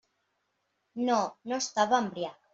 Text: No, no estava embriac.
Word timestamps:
No, 1.11 1.19
no 1.53 1.61
estava 1.67 2.03
embriac. 2.07 2.43